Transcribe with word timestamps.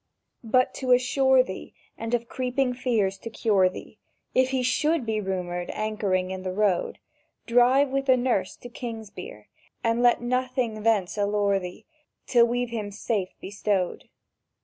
"But, 0.43 0.73
to 0.81 0.93
assure 0.93 1.43
thee, 1.43 1.75
And 1.95 2.15
of 2.15 2.27
creeping 2.27 2.73
fears 2.73 3.19
to 3.19 3.29
cure 3.29 3.69
thee, 3.69 3.99
If 4.33 4.49
he 4.49 4.63
should 4.63 5.05
be 5.05 5.21
rumoured 5.21 5.69
anchoring 5.75 6.31
in 6.31 6.41
the 6.41 6.51
Road, 6.51 6.97
Drive 7.45 7.89
with 7.89 8.07
the 8.07 8.17
nurse 8.17 8.55
to 8.55 8.69
Kingsbere; 8.69 9.45
and 9.83 10.01
let 10.01 10.19
nothing 10.19 10.81
thence 10.81 11.19
allure 11.19 11.59
thee 11.59 11.85
Till 12.25 12.47
we've 12.47 12.71
him 12.71 12.89
safe 12.89 13.35
bestowed. 13.39 14.09